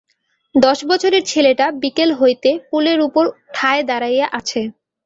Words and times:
দশবছরের 0.55 1.23
ছেলেটা 1.25 1.65
বিকাল 1.83 2.09
হইতে 2.13 2.49
পুলের 2.69 2.99
উপর 3.07 3.23
ঠায় 3.55 3.81
দাড়াইয়া 3.89 4.27
আছে। 4.39 4.61